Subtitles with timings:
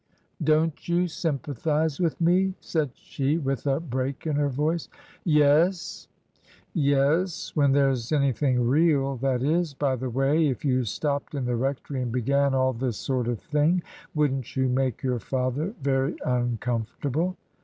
[0.43, 4.89] "Don't you sympathize with me?" said she, with a break in her voice."
[5.23, 6.07] Yes—
[6.75, 7.55] ^yes.
[7.55, 9.75] When there's anything real, that is.
[9.75, 13.39] By the way, if you stopped in the rectory and began all this sort of
[13.41, 13.83] thing—
[14.15, 17.37] wouldn't you make your father very uncomfortable